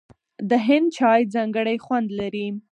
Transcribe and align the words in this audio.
د 0.49 0.51
هند 0.65 0.87
چای 0.97 1.21
ځانګړی 1.35 1.77
خوند 1.85 2.07
لري. 2.19 2.47